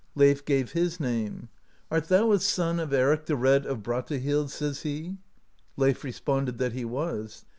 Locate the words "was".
6.85-7.45